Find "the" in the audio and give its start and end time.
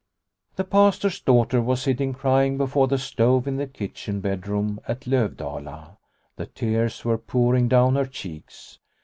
0.55-0.63, 2.87-2.97, 3.57-3.67, 6.37-6.47